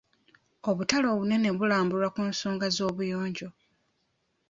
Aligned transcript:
Obutale 0.69 1.07
obunene 1.13 1.49
bulambulwa 1.57 2.07
ku 2.15 2.21
nsonga 2.29 2.67
z'obuyonjo. 2.75 3.47